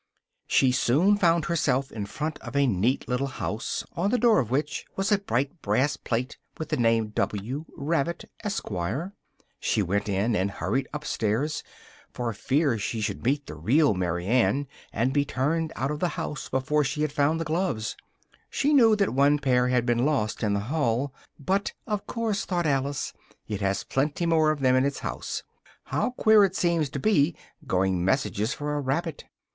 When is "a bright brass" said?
5.11-5.95